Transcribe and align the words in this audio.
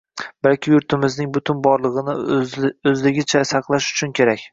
Balki 0.45 0.71
yurtimizning 0.71 1.27
butun 1.35 1.59
borligʻini 1.67 2.15
oʻzligicha 2.93 3.43
saqlash 3.51 3.91
uchun 3.93 4.17
kerak 4.23 4.43